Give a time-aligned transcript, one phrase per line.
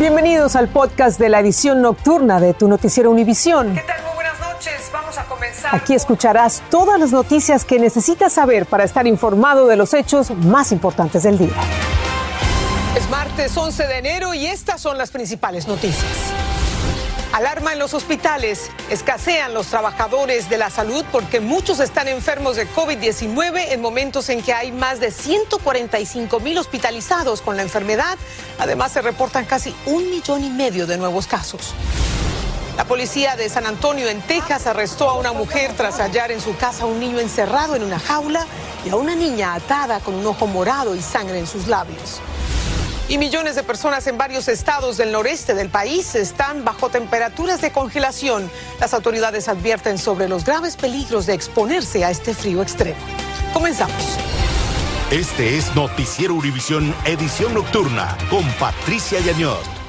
[0.00, 3.74] Bienvenidos al podcast de la edición nocturna de tu noticiero Univisión.
[3.74, 4.02] ¿Qué tal?
[4.02, 4.90] Muy buenas noches.
[4.90, 5.74] Vamos a comenzar.
[5.74, 10.72] Aquí escucharás todas las noticias que necesitas saber para estar informado de los hechos más
[10.72, 11.52] importantes del día.
[12.96, 16.29] Es martes 11 de enero y estas son las principales noticias.
[17.32, 18.72] Alarma en los hospitales.
[18.90, 24.42] Escasean los trabajadores de la salud porque muchos están enfermos de COVID-19 en momentos en
[24.42, 28.18] que hay más de 145 mil hospitalizados con la enfermedad.
[28.58, 31.72] Además, se reportan casi un millón y medio de nuevos casos.
[32.76, 36.56] La policía de San Antonio, en Texas, arrestó a una mujer tras hallar en su
[36.56, 38.44] casa a un niño encerrado en una jaula
[38.84, 42.20] y a una niña atada con un ojo morado y sangre en sus labios.
[43.10, 47.72] Y millones de personas en varios estados del noreste del país están bajo temperaturas de
[47.72, 48.48] congelación.
[48.78, 53.00] Las autoridades advierten sobre los graves peligros de exponerse a este frío extremo.
[53.52, 54.16] Comenzamos.
[55.10, 59.79] Este es Noticiero Univisión Edición Nocturna con Patricia Yañot.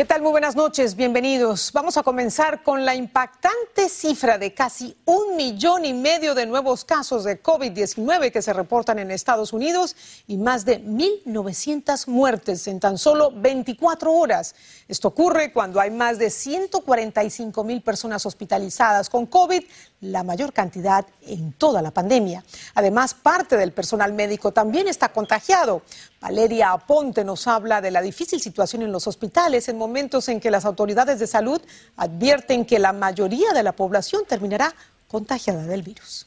[0.00, 0.22] ¿Qué tal?
[0.22, 1.72] Muy buenas noches, bienvenidos.
[1.74, 6.86] Vamos a comenzar con la impactante cifra de casi un millón y medio de nuevos
[6.86, 9.94] casos de COVID-19 que se reportan en Estados Unidos
[10.26, 14.54] y más de 1.900 muertes en tan solo 24 horas.
[14.88, 19.62] Esto ocurre cuando hay más de 145 mil personas hospitalizadas con COVID,
[20.00, 22.42] la mayor cantidad en toda la pandemia.
[22.74, 25.82] Además, parte del personal médico también está contagiado.
[26.20, 30.50] Valeria Aponte nos habla de la difícil situación en los hospitales en momentos en que
[30.50, 31.62] las autoridades de salud
[31.96, 34.74] advierten que la mayoría de la población terminará
[35.08, 36.26] contagiada del virus.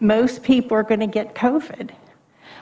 [0.00, 1.90] Most people are going to get COVID.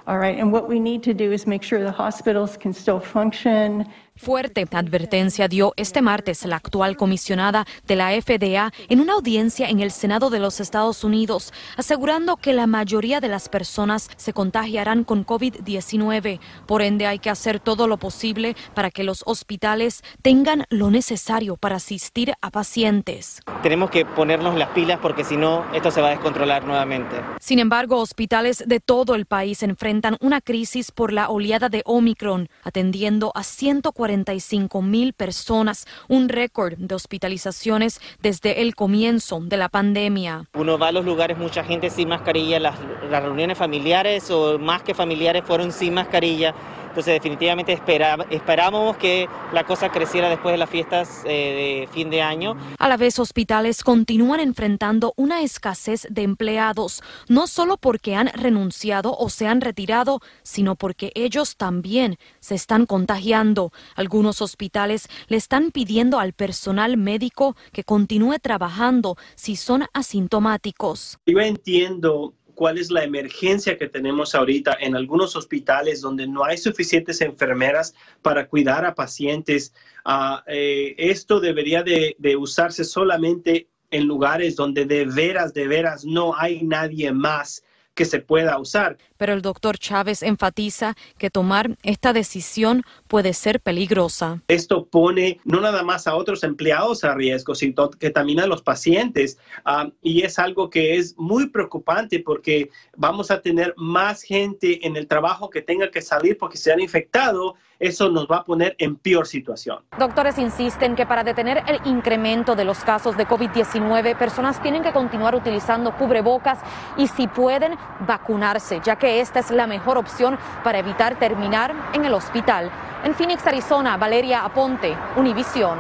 [0.07, 2.99] All right, and what we need to do is make sure the hospitals can still
[2.99, 3.87] function
[4.23, 9.81] Fuerte advertencia dio este martes la actual comisionada de la FDA en una audiencia en
[9.81, 15.03] el Senado de los Estados Unidos, asegurando que la mayoría de las personas se contagiarán
[15.03, 16.39] con COVID-19.
[16.67, 21.57] Por ende, hay que hacer todo lo posible para que los hospitales tengan lo necesario
[21.57, 23.41] para asistir a pacientes.
[23.65, 27.17] Tenemos que ponernos las pilas porque si no, esto se va a descontrolar nuevamente.
[27.41, 32.49] Sin embargo, hospitales de todo el país enfrentan una crisis por la oleada de Omicron,
[32.63, 39.71] atendiendo a 140 45 mil personas, un récord de hospitalizaciones desde el comienzo de la
[39.71, 40.45] pandemia.
[40.53, 42.77] Uno va a los lugares, mucha gente sin mascarilla, las,
[43.11, 46.55] las reuniones familiares o más que familiares fueron sin mascarilla.
[46.93, 52.21] Entonces definitivamente esperábamos que la cosa creciera después de las fiestas eh, de fin de
[52.21, 52.55] año.
[52.79, 59.17] A la vez, hospitales continúan enfrentando una escasez de empleados, no solo porque han renunciado
[59.17, 63.73] o se han retirado, sino porque ellos también se están contagiando.
[63.97, 71.19] Algunos hospitales le están pidiendo al personal médico que continúe trabajando si son asintomáticos.
[71.25, 76.59] Yo entiendo cuál es la emergencia que tenemos ahorita en algunos hospitales donde no hay
[76.59, 79.73] suficientes enfermeras para cuidar a pacientes.
[80.05, 86.05] Ah, eh, esto debería de, de usarse solamente en lugares donde de veras, de veras
[86.05, 87.63] no hay nadie más
[87.95, 88.99] que se pueda usar.
[89.17, 94.43] Pero el doctor Chávez enfatiza que tomar esta decisión puede ser peligrosa.
[94.49, 98.63] Esto pone no nada más a otros empleados a riesgo, sino que también a los
[98.63, 99.39] pacientes.
[99.65, 104.97] Ah, y es algo que es muy preocupante porque vamos a tener más gente en
[104.97, 108.77] el trabajo que tenga que salir porque se han infectado eso nos va a poner
[108.79, 109.81] en peor situación.
[109.99, 114.93] Doctores insisten que para detener el incremento de los casos de COVID-19, personas tienen que
[114.93, 116.61] continuar utilizando cubrebocas
[116.97, 117.77] y si pueden
[118.07, 122.71] vacunarse, ya que esta es la mejor opción para evitar terminar en el hospital.
[123.05, 125.77] En Phoenix, Arizona, Valeria Aponte, Univisión.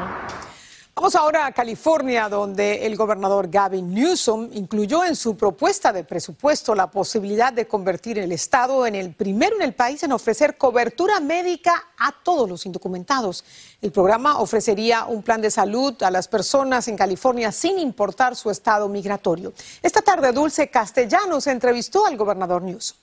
[0.94, 6.74] Vamos ahora a California, donde el gobernador Gavin Newsom incluyó en su propuesta de presupuesto
[6.74, 11.18] la posibilidad de convertir el estado en el primero en el país en ofrecer cobertura
[11.18, 13.42] médica a todos los indocumentados.
[13.80, 18.50] El programa ofrecería un plan de salud a las personas en California sin importar su
[18.50, 19.54] estado migratorio.
[19.82, 22.98] Esta tarde, Dulce Castellanos entrevistó al gobernador Newsom.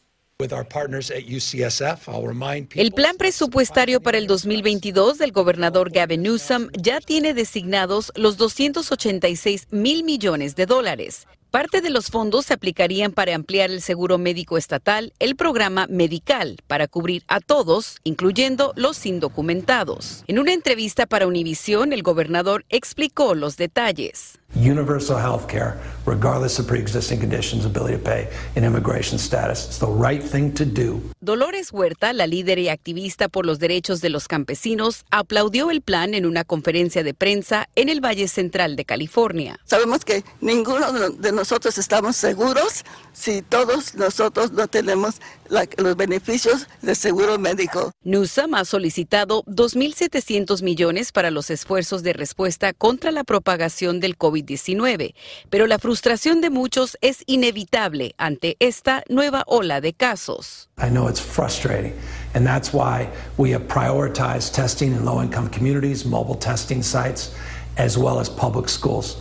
[2.73, 9.67] El plan presupuestario para el 2022 del gobernador Gavin Newsom ya tiene designados los 286
[9.71, 11.27] mil millones de dólares.
[11.51, 16.55] Parte de los fondos se aplicarían para ampliar el seguro médico estatal, el programa Medical,
[16.67, 20.23] para cubrir a todos, incluyendo los indocumentados.
[20.27, 24.38] En una entrevista para Univision, el gobernador explicó los detalles.
[24.55, 29.67] Universal health care, regardless of pre-existing conditions, ability to pay, and immigration status.
[29.67, 31.01] It's the right thing to do.
[31.21, 36.13] Dolores Huerta, la líder y activista por los derechos de los campesinos, aplaudió el plan
[36.13, 39.59] en una conferencia de prensa en el Valle Central de California.
[39.65, 42.85] Sabemos que ninguno de nosotros estamos seguros
[43.19, 45.15] si todos nosotros no tenemos
[45.49, 47.91] los beneficios del seguro médico.
[48.03, 55.15] Newsom ha solicitado 2.700 millones para los esfuerzos de respuesta contra la propagación del COVID-19,
[55.49, 60.69] pero la frustración de muchos es inevitable ante esta nueva ola de casos.
[60.77, 61.93] I know it's frustrating,
[62.33, 67.35] and that's why we have prioritized testing in low-income communities, mobile testing sites,
[67.77, 69.17] as well as public schools.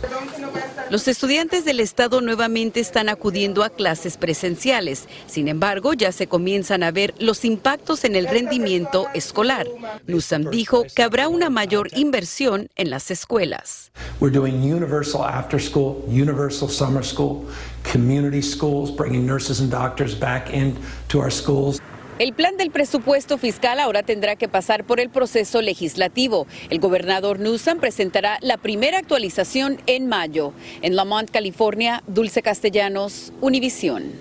[0.89, 5.07] Los estudiantes del Estado nuevamente están acudiendo a clases presenciales.
[5.27, 9.67] Sin embargo, ya se comienzan a ver los impactos en el rendimiento escolar.
[10.07, 13.91] Newsom dijo que habrá una mayor inversión en las escuelas.
[14.19, 17.45] We're doing universal after school, universal summer school,
[17.83, 21.79] community schools, bringing nurses and doctors back into our schools.
[22.19, 26.47] El plan del presupuesto fiscal ahora tendrá que pasar por el proceso legislativo.
[26.69, 30.51] El gobernador Newsom presentará la primera actualización en mayo.
[30.81, 34.11] En Lamont, California, Dulce Castellanos, Univisión.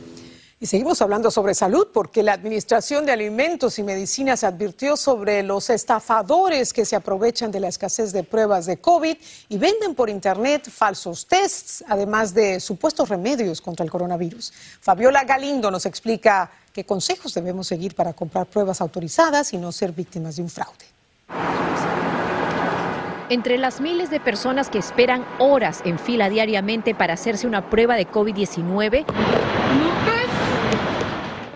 [0.61, 5.71] Y seguimos hablando sobre salud porque la Administración de Alimentos y Medicinas advirtió sobre los
[5.71, 9.17] estafadores que se aprovechan de la escasez de pruebas de COVID
[9.49, 14.53] y venden por Internet falsos tests, además de supuestos remedios contra el coronavirus.
[14.81, 19.91] Fabiola Galindo nos explica qué consejos debemos seguir para comprar pruebas autorizadas y no ser
[19.91, 20.87] víctimas de un fraude.
[23.31, 27.97] Entre las miles de personas que esperan horas en fila diariamente para hacerse una prueba
[27.97, 29.05] de COVID-19,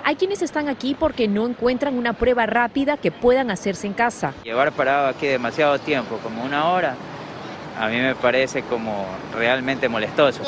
[0.03, 4.35] hay quienes están aquí porque no encuentran una prueba rápida que puedan hacerse en casa.
[4.43, 6.97] Llevar parado aquí demasiado tiempo, como una hora,
[7.79, 10.43] a mí me parece como realmente molestoso.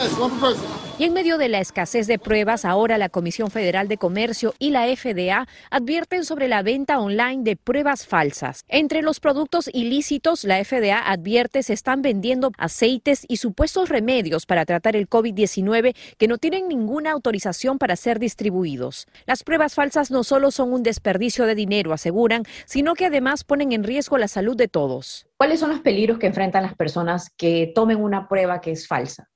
[0.97, 4.71] Y en medio de la escasez de pruebas, ahora la Comisión Federal de Comercio y
[4.71, 8.65] la FDA advierten sobre la venta online de pruebas falsas.
[8.69, 14.65] Entre los productos ilícitos, la FDA advierte se están vendiendo aceites y supuestos remedios para
[14.65, 19.09] tratar el COVID-19 que no tienen ninguna autorización para ser distribuidos.
[19.27, 23.73] Las pruebas falsas no solo son un desperdicio de dinero, aseguran, sino que además ponen
[23.73, 25.27] en riesgo la salud de todos.
[25.39, 29.29] ¿Cuáles son los peligros que enfrentan las personas que tomen una prueba que es falsa?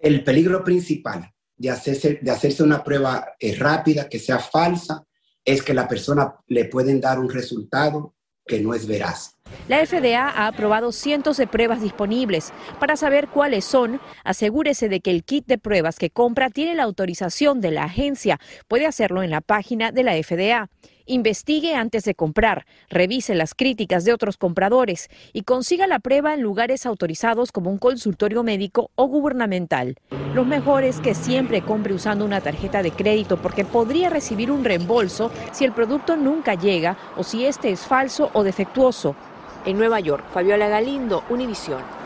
[0.00, 5.04] El peligro principal de hacerse, de hacerse una prueba eh, rápida, que sea falsa,
[5.44, 8.14] es que la persona le pueden dar un resultado
[8.46, 9.36] que no es veraz.
[9.68, 12.52] La FDA ha aprobado cientos de pruebas disponibles.
[12.80, 16.84] Para saber cuáles son, asegúrese de que el kit de pruebas que compra tiene la
[16.84, 18.40] autorización de la agencia.
[18.66, 20.68] Puede hacerlo en la página de la FDA.
[21.10, 26.40] Investigue antes de comprar, revise las críticas de otros compradores y consiga la prueba en
[26.40, 29.96] lugares autorizados como un consultorio médico o gubernamental.
[30.34, 34.62] Lo mejor es que siempre compre usando una tarjeta de crédito porque podría recibir un
[34.62, 39.16] reembolso si el producto nunca llega o si este es falso o defectuoso.
[39.64, 41.99] En Nueva York, Fabiola Galindo, Univisión.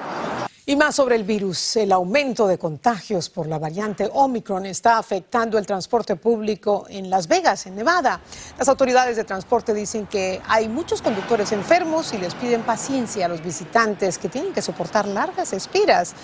[0.67, 1.77] Y más sobre el virus.
[1.77, 7.29] El aumento de contagios por la variante Omicron está afectando el transporte público en Las
[7.29, 8.19] Vegas, en Nevada.
[8.57, 13.29] Las autoridades de transporte dicen que hay muchos conductores enfermos y les piden paciencia a
[13.29, 16.15] los visitantes que tienen que soportar largas espiras.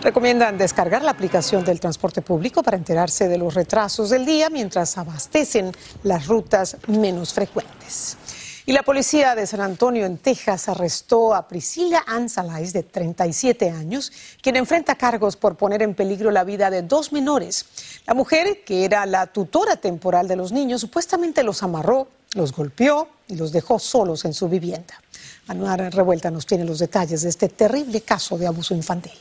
[0.00, 4.96] Recomiendan descargar la aplicación del transporte público para enterarse de los retrasos del día mientras
[4.96, 5.70] abastecen
[6.02, 8.16] las rutas menos frecuentes.
[8.64, 14.12] Y la policía de San Antonio, en Texas, arrestó a Priscilla Ansalais, de 37 años,
[14.40, 17.66] quien enfrenta cargos por poner en peligro la vida de dos menores.
[18.06, 23.08] La mujer, que era la tutora temporal de los niños, supuestamente los amarró, los golpeó
[23.26, 24.94] y los dejó solos en su vivienda.
[25.48, 29.12] Anuar Revuelta nos tiene los detalles de este terrible caso de abuso infantil.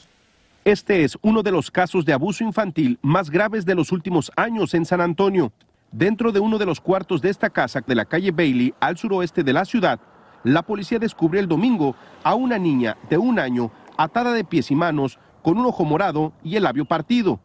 [0.63, 4.75] Este es uno de los casos de abuso infantil más graves de los últimos años
[4.75, 5.51] en San Antonio.
[5.91, 9.43] Dentro de uno de los cuartos de esta casa de la calle Bailey, al suroeste
[9.43, 9.99] de la ciudad,
[10.45, 14.75] la policía descubrió el domingo a una niña de un año atada de pies y
[14.75, 17.41] manos con un ojo morado y el labio partido.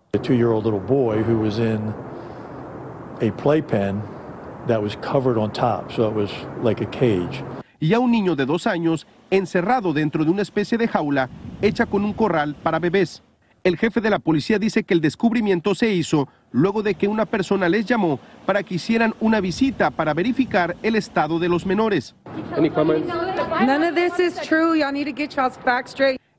[7.80, 11.28] Y a un niño de dos años encerrado dentro de una especie de jaula
[11.62, 13.24] hecha con un corral para bebés.
[13.64, 17.26] El jefe de la policía dice que el descubrimiento se hizo luego de que una
[17.26, 22.14] persona les llamó para que hicieran una visita para verificar el estado de los menores.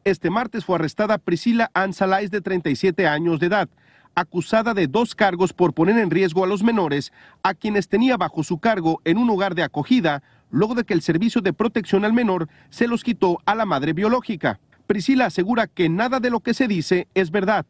[0.03, 1.91] Este martes fue arrestada Priscila Ann
[2.31, 3.69] de 37 años de edad,
[4.15, 8.43] acusada de dos cargos por poner en riesgo a los menores, a quienes tenía bajo
[8.43, 12.13] su cargo en un hogar de acogida, luego de que el Servicio de Protección al
[12.13, 14.59] Menor se los quitó a la madre biológica.
[14.87, 17.67] Priscila asegura que nada de lo que se dice es verdad.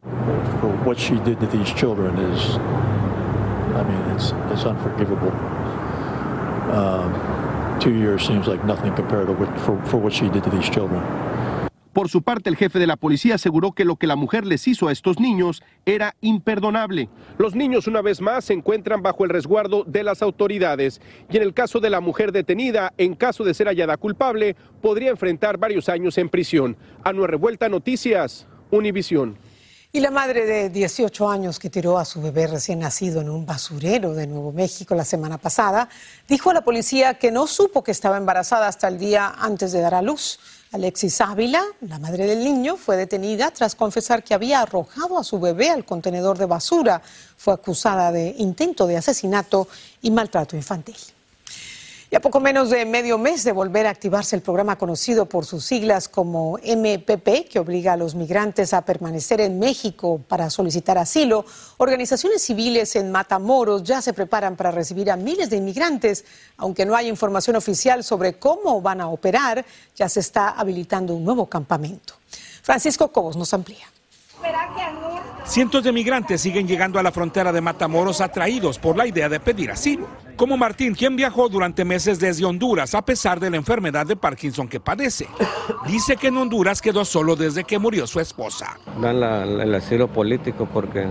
[11.92, 14.68] Por su parte, el jefe de la policía aseguró que lo que la mujer les
[14.68, 17.08] hizo a estos niños era imperdonable.
[17.38, 21.00] Los niños, una vez más, se encuentran bajo el resguardo de las autoridades.
[21.28, 25.10] Y en el caso de la mujer detenida, en caso de ser hallada culpable, podría
[25.10, 26.76] enfrentar varios años en prisión.
[27.02, 29.38] A nueva revuelta, noticias, Univisión.
[29.90, 33.46] Y la madre de 18 años que tiró a su bebé recién nacido en un
[33.46, 35.88] basurero de Nuevo México la semana pasada,
[36.28, 39.80] dijo a la policía que no supo que estaba embarazada hasta el día antes de
[39.80, 40.40] dar a luz.
[40.72, 45.40] Alexis Ávila, la madre del niño, fue detenida tras confesar que había arrojado a su
[45.40, 47.00] bebé al contenedor de basura.
[47.38, 49.68] Fue acusada de intento de asesinato
[50.02, 50.96] y maltrato infantil.
[52.10, 55.44] Y a poco menos de medio mes de volver a activarse el programa conocido por
[55.44, 60.96] sus siglas como MPP, que obliga a los migrantes a permanecer en México para solicitar
[60.96, 61.44] asilo,
[61.76, 66.24] organizaciones civiles en Matamoros ya se preparan para recibir a miles de inmigrantes.
[66.56, 71.24] Aunque no hay información oficial sobre cómo van a operar, ya se está habilitando un
[71.24, 72.14] nuevo campamento.
[72.62, 73.86] Francisco Cobos nos amplía.
[75.44, 79.40] Cientos de migrantes siguen llegando a la frontera de Matamoros atraídos por la idea de
[79.40, 84.04] pedir asilo, como Martín, quien viajó durante meses desde Honduras a pesar de la enfermedad
[84.04, 85.26] de Parkinson que padece.
[85.86, 88.78] Dice que en Honduras quedó solo desde que murió su esposa.
[89.00, 91.08] Dan el asilo político porque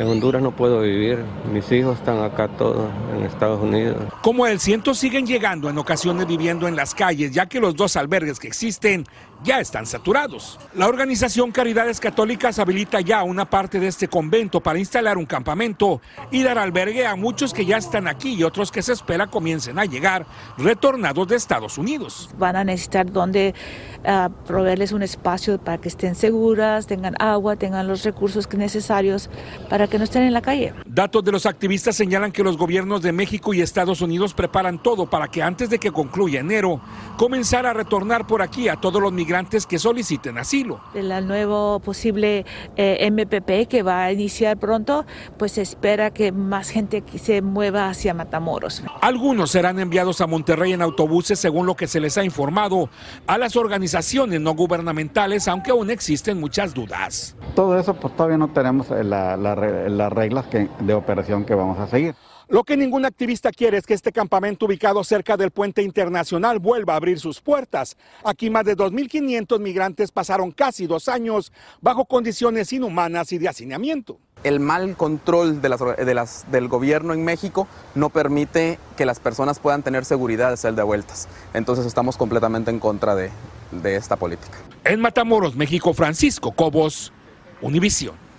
[0.00, 1.18] en Honduras no puedo vivir,
[1.52, 3.96] mis hijos están acá todos en Estados Unidos.
[4.22, 7.96] Como él, cientos siguen llegando, en ocasiones viviendo en las calles, ya que los dos
[7.96, 9.04] albergues que existen
[9.42, 10.58] ya están saturados.
[10.74, 16.00] La organización Caridades Católicas habilita ya una parte de este convento para instalar un campamento
[16.30, 19.78] y dar albergue a muchos que ya están aquí y otros que se espera comiencen
[19.78, 20.26] a llegar
[20.58, 22.30] retornados de Estados Unidos.
[22.38, 23.54] Van a necesitar donde
[24.04, 29.30] uh, proveerles un espacio para que estén seguras, tengan agua, tengan los recursos necesarios
[29.68, 30.74] para que no estén en la calle.
[30.86, 35.08] Datos de los activistas señalan que los gobiernos de México y Estados Unidos preparan todo
[35.08, 36.80] para que antes de que concluya enero
[37.16, 39.29] comenzara a retornar por aquí a todos los migrantes
[39.68, 40.80] que soliciten asilo.
[40.94, 42.44] El nuevo posible
[42.76, 45.04] eh, MPP que va a iniciar pronto,
[45.38, 48.82] pues se espera que más gente se mueva hacia Matamoros.
[49.00, 52.90] Algunos serán enviados a Monterrey en autobuses, según lo que se les ha informado
[53.26, 57.36] a las organizaciones no gubernamentales, aunque aún existen muchas dudas.
[57.54, 60.46] Todo eso, pues todavía no tenemos eh, las reglas
[60.80, 62.14] de operación que vamos a seguir.
[62.50, 66.94] Lo que ningún activista quiere es que este campamento ubicado cerca del puente internacional vuelva
[66.94, 67.96] a abrir sus puertas.
[68.24, 74.18] Aquí más de 2.500 migrantes pasaron casi dos años bajo condiciones inhumanas y de hacinamiento.
[74.42, 80.50] El mal control del gobierno en México no permite que las personas puedan tener seguridad
[80.50, 81.28] de ser de vueltas.
[81.54, 83.30] Entonces estamos completamente en contra de,
[83.70, 84.58] de esta política.
[84.82, 87.12] En Matamoros, México, Francisco Cobos,
[87.60, 88.29] Univisión.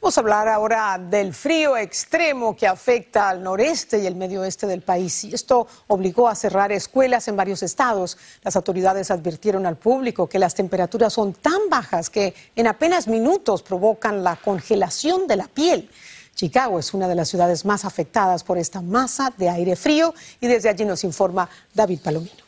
[0.00, 4.68] Vamos a hablar ahora del frío extremo que afecta al noreste y el medio oeste
[4.68, 5.24] del país.
[5.24, 8.16] Y esto obligó a cerrar escuelas en varios estados.
[8.42, 13.64] Las autoridades advirtieron al público que las temperaturas son tan bajas que en apenas minutos
[13.64, 15.90] provocan la congelación de la piel.
[16.32, 20.46] Chicago es una de las ciudades más afectadas por esta masa de aire frío y
[20.46, 22.44] desde allí nos informa David Palomino.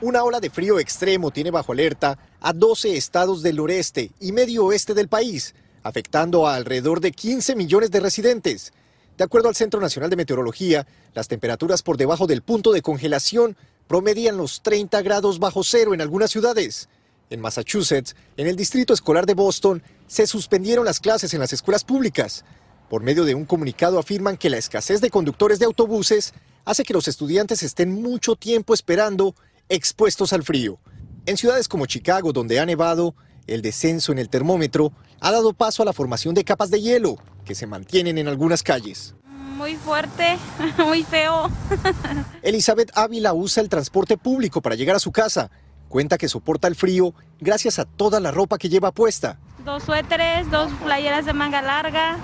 [0.00, 4.66] Una ola de frío extremo tiene bajo alerta a 12 estados del noreste y medio
[4.66, 8.74] oeste del país, afectando a alrededor de 15 millones de residentes.
[9.16, 13.56] De acuerdo al Centro Nacional de Meteorología, las temperaturas por debajo del punto de congelación
[13.86, 16.90] promedian los 30 grados bajo cero en algunas ciudades.
[17.30, 21.82] En Massachusetts, en el distrito escolar de Boston, se suspendieron las clases en las escuelas
[21.82, 22.44] públicas.
[22.90, 26.34] Por medio de un comunicado afirman que la escasez de conductores de autobuses
[26.66, 29.34] hace que los estudiantes estén mucho tiempo esperando
[29.70, 30.78] expuestos al frío.
[31.26, 33.14] En ciudades como Chicago, donde ha nevado,
[33.46, 37.16] el descenso en el termómetro ha dado paso a la formación de capas de hielo
[37.46, 39.14] que se mantienen en algunas calles.
[39.56, 40.36] Muy fuerte,
[40.84, 41.50] muy feo.
[42.42, 45.50] Elizabeth Ávila usa el transporte público para llegar a su casa.
[45.88, 49.38] Cuenta que soporta el frío gracias a toda la ropa que lleva puesta.
[49.64, 52.18] Dos suéteres, dos playeras de manga larga,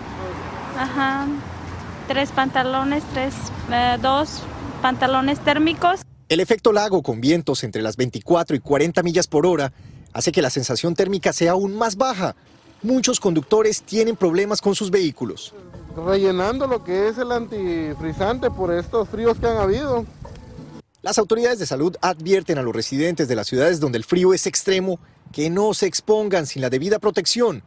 [0.78, 1.26] ajá,
[2.07, 3.35] tres pantalones, tres,
[3.73, 4.42] eh, dos
[4.83, 6.02] pantalones térmicos.
[6.31, 9.73] El efecto lago con vientos entre las 24 y 40 millas por hora
[10.13, 12.37] hace que la sensación térmica sea aún más baja.
[12.85, 15.53] Muchos conductores tienen problemas con sus vehículos.
[15.97, 20.07] Rellenando lo que es el antifrizante por estos fríos que han habido.
[21.03, 24.47] Las autoridades de salud advierten a los residentes de las ciudades donde el frío es
[24.47, 25.01] extremo
[25.33, 27.65] que no se expongan sin la debida protección.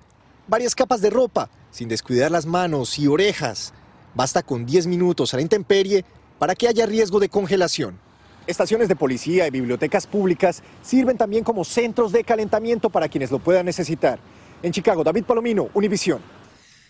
[0.48, 3.74] Varias capas de ropa, sin descuidar las manos y orejas.
[4.15, 6.05] Basta con 10 minutos a la intemperie
[6.39, 8.02] para que haya riesgo de congelación.
[8.45, 13.39] Estaciones de policía y bibliotecas públicas sirven también como centros de calentamiento para quienes lo
[13.39, 14.19] puedan necesitar.
[14.62, 16.19] En Chicago, David Palomino, Univisión.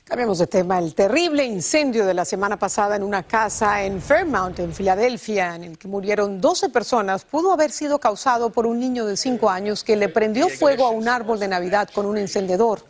[0.03, 0.79] Cambiamos de tema.
[0.79, 5.63] El terrible incendio de la semana pasada en una casa en Fairmount, en Filadelfia, en
[5.63, 9.83] el que murieron 12 personas, pudo haber sido causado por un niño de 5 años
[9.83, 12.81] que le prendió fuego a un árbol de Navidad con un encendedor.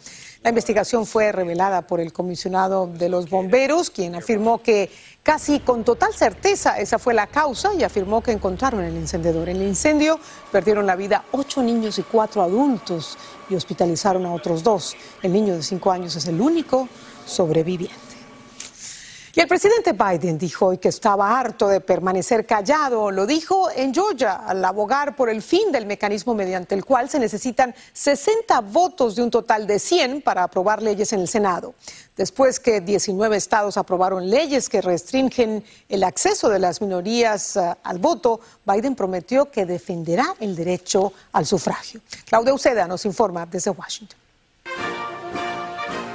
[0.41, 4.89] La investigación fue revelada por el comisionado de los bomberos, quien afirmó que
[5.23, 9.49] casi con total certeza esa fue la causa y afirmó que encontraron el encendedor.
[9.49, 10.19] En el incendio
[10.51, 13.17] perdieron la vida ocho niños y cuatro adultos
[13.49, 14.95] y hospitalizaron a otros dos.
[15.21, 16.89] El niño de cinco años es el único
[17.25, 18.13] sobreviviente.
[19.35, 23.09] Y el presidente Biden dijo hoy que estaba harto de permanecer callado.
[23.09, 27.17] Lo dijo en Georgia al abogar por el fin del mecanismo mediante el cual se
[27.17, 31.73] necesitan 60 votos de un total de 100 para aprobar leyes en el Senado.
[32.15, 37.97] Después que 19 estados aprobaron leyes que restringen el acceso de las minorías uh, al
[37.97, 42.01] voto, Biden prometió que defenderá el derecho al sufragio.
[42.25, 44.19] Claudia Uceda nos informa desde Washington.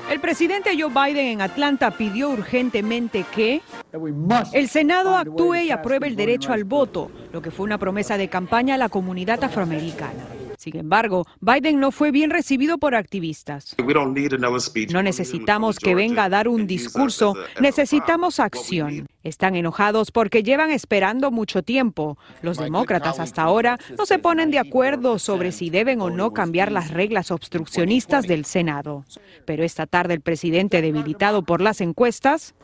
[0.09, 3.61] El presidente Joe Biden en Atlanta pidió urgentemente que
[4.53, 8.29] el Senado actúe y apruebe el derecho al voto, lo que fue una promesa de
[8.29, 10.38] campaña a la comunidad afroamericana.
[10.59, 13.77] Sin embargo, Biden no fue bien recibido por activistas.
[14.91, 19.07] No necesitamos que venga a dar un discurso, necesitamos acción.
[19.25, 22.17] Están enojados porque llevan esperando mucho tiempo.
[22.41, 26.71] Los demócratas hasta ahora no se ponen de acuerdo sobre si deben o no cambiar
[26.71, 29.05] las reglas obstruccionistas del Senado.
[29.45, 32.55] Pero esta tarde el presidente, debilitado por las encuestas,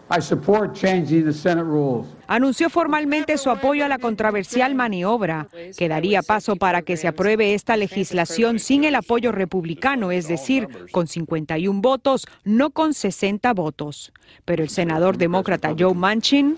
[2.27, 7.55] anunció formalmente su apoyo a la controversial maniobra, que daría paso para que se apruebe
[7.55, 14.13] esta legislación sin el apoyo republicano, es decir, con 51 votos, no con 60 votos.
[14.45, 16.54] Pero el senador demócrata Joe Manchin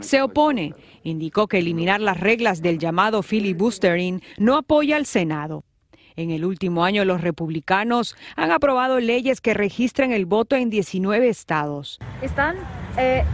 [0.00, 0.74] se opone.
[1.02, 5.64] Indicó que eliminar las reglas del llamado filibustering no apoya al Senado.
[6.14, 11.28] En el último año, los republicanos han aprobado leyes que registran el voto en 19
[11.28, 11.98] estados.
[12.20, 12.56] Están
[12.98, 13.24] eh,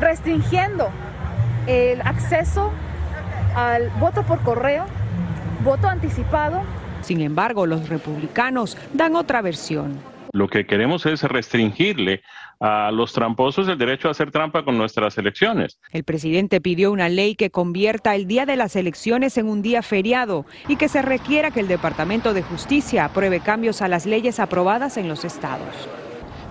[0.00, 0.88] restringiendo
[1.66, 2.70] el acceso
[3.54, 4.84] al voto por correo,
[5.64, 6.62] voto anticipado.
[7.02, 10.09] Sin embargo, los republicanos dan otra versión.
[10.32, 12.22] Lo que queremos es restringirle
[12.60, 15.80] a los tramposos el derecho a hacer trampa con nuestras elecciones.
[15.92, 19.82] El presidente pidió una ley que convierta el día de las elecciones en un día
[19.82, 24.38] feriado y que se requiera que el Departamento de Justicia apruebe cambios a las leyes
[24.38, 25.88] aprobadas en los estados.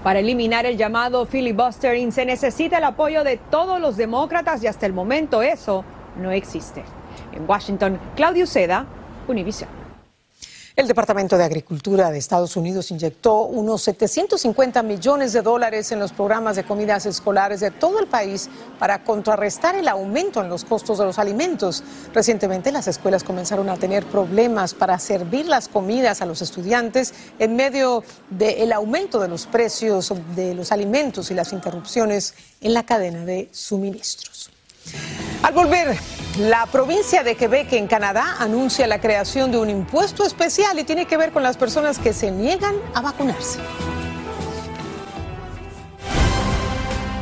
[0.04, 4.86] Para eliminar el llamado filibustering se necesita el apoyo de todos los demócratas y hasta
[4.86, 5.86] el momento eso
[6.18, 6.84] no existe.
[7.34, 8.86] En Washington, Claudio Seda,
[9.28, 9.79] Univision.
[10.80, 16.14] El Departamento de Agricultura de Estados Unidos inyectó unos 750 millones de dólares en los
[16.14, 20.98] programas de comidas escolares de todo el país para contrarrestar el aumento en los costos
[20.98, 21.84] de los alimentos.
[22.14, 27.58] Recientemente las escuelas comenzaron a tener problemas para servir las comidas a los estudiantes en
[27.58, 33.26] medio del aumento de los precios de los alimentos y las interrupciones en la cadena
[33.26, 34.39] de suministros.
[35.44, 35.98] Al volver,
[36.38, 41.06] la provincia de Quebec en Canadá anuncia la creación de un impuesto especial y tiene
[41.06, 43.60] que ver con las personas que se niegan a vacunarse.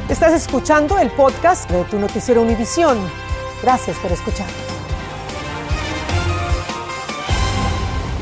[0.09, 2.97] Estás escuchando el podcast de tu noticiero Univisión.
[3.61, 4.47] Gracias por escuchar.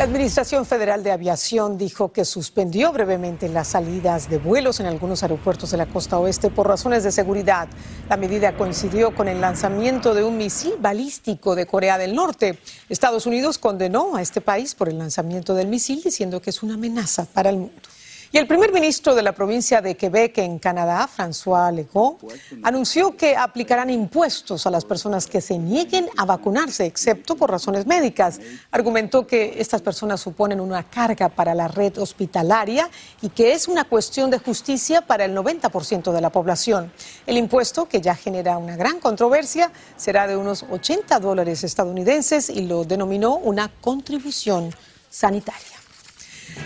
[0.06, 5.24] La Administración Federal de Aviación dijo que suspendió brevemente las salidas de vuelos en algunos
[5.24, 7.68] aeropuertos de la costa oeste por razones de seguridad.
[8.08, 12.60] La medida coincidió con el lanzamiento de un misil balístico de Corea del Norte.
[12.88, 16.76] Estados Unidos condenó a este país por el lanzamiento del misil diciendo que es una
[16.76, 17.82] amenaza para el mundo.
[18.32, 22.20] Y el primer ministro de la provincia de Quebec en Canadá, François Legault,
[22.64, 27.86] anunció que aplicarán impuestos a las personas que se nieguen a vacunarse, excepto por razones
[27.86, 28.40] médicas.
[28.72, 32.90] Argumentó que estas personas suponen una carga para la red hospitalaria
[33.22, 36.92] y que es una cuestión de justicia para el 90% de la población.
[37.26, 42.62] El impuesto, que ya genera una gran controversia, será de unos 80 dólares estadounidenses y
[42.62, 44.74] lo denominó una contribución
[45.10, 45.75] sanitaria.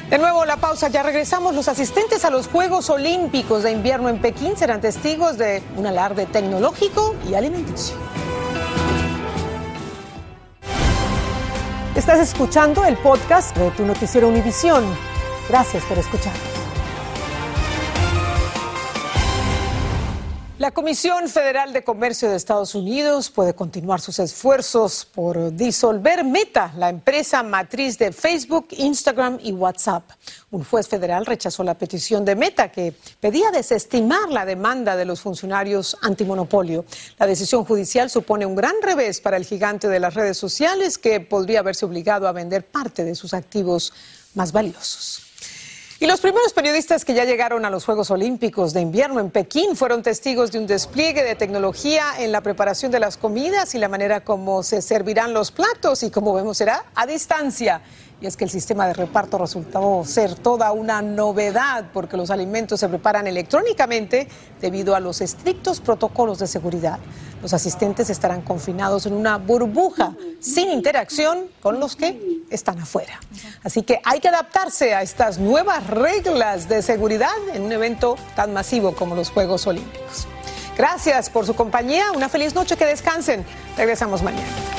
[0.10, 1.54] De nuevo la pausa, ya regresamos.
[1.54, 6.26] Los asistentes a los Juegos Olímpicos de Invierno en Pekín serán testigos de un alarde
[6.26, 7.96] tecnológico y alimenticio.
[11.96, 14.84] Estás escuchando el podcast de tu noticiero Univisión.
[15.50, 16.59] Gracias por escuchar.
[20.70, 26.72] La Comisión Federal de Comercio de Estados Unidos puede continuar sus esfuerzos por disolver Meta,
[26.78, 30.04] la empresa matriz de Facebook, Instagram y WhatsApp.
[30.52, 35.22] Un juez federal rechazó la petición de Meta que pedía desestimar la demanda de los
[35.22, 36.86] funcionarios antimonopolio.
[37.18, 41.20] La decisión judicial supone un gran revés para el gigante de las redes sociales que
[41.20, 43.92] podría haberse obligado a vender parte de sus activos
[44.36, 45.29] más valiosos.
[46.02, 49.76] Y los primeros periodistas que ya llegaron a los Juegos Olímpicos de invierno en Pekín
[49.76, 53.90] fueron testigos de un despliegue de tecnología en la preparación de las comidas y la
[53.90, 57.82] manera como se servirán los platos y como vemos será a distancia.
[58.22, 62.80] Y es que el sistema de reparto resultó ser toda una novedad porque los alimentos
[62.82, 64.28] se preparan electrónicamente
[64.60, 67.00] debido a los estrictos protocolos de seguridad.
[67.42, 73.20] Los asistentes estarán confinados en una burbuja sin interacción con los que están afuera.
[73.64, 78.52] Así que hay que adaptarse a estas nuevas reglas de seguridad en un evento tan
[78.52, 80.28] masivo como los Juegos Olímpicos.
[80.78, 83.46] Gracias por su compañía, una feliz noche, que descansen.
[83.78, 84.79] Regresamos mañana.